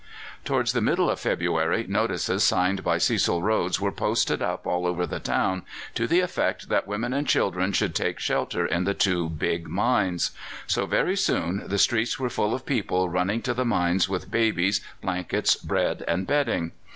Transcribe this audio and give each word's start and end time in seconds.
Towards 0.43 0.73
the 0.73 0.81
middle 0.81 1.11
of 1.11 1.19
February 1.19 1.85
notices 1.87 2.43
signed 2.43 2.83
by 2.83 2.97
Cecil 2.97 3.43
Rhodes 3.43 3.79
were 3.79 3.91
posted 3.91 4.41
up 4.41 4.65
all 4.65 4.87
over 4.87 5.05
the 5.05 5.19
town 5.19 5.61
to 5.93 6.07
the 6.07 6.21
effect 6.21 6.69
that 6.69 6.87
women 6.87 7.13
and 7.13 7.27
children 7.27 7.71
should 7.71 7.93
take 7.93 8.19
shelter 8.19 8.65
in 8.65 8.85
the 8.85 8.95
two 8.95 9.29
big 9.29 9.67
mines. 9.69 10.31
So 10.65 10.87
very 10.87 11.15
soon 11.15 11.65
the 11.67 11.77
streets 11.77 12.17
were 12.19 12.31
full 12.31 12.55
of 12.55 12.65
people 12.65 13.09
running 13.09 13.43
to 13.43 13.53
the 13.53 13.63
mines 13.63 14.09
with 14.09 14.31
babies, 14.31 14.81
blankets, 15.03 15.55
bread, 15.55 16.03
and 16.07 16.25
bedding. 16.25 16.71